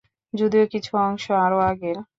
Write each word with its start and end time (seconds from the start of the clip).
যদিও 0.33 0.65
কিছু 0.67 0.91
অংশ 0.97 1.25
আরো 1.37 1.57
আগের। 1.61 1.97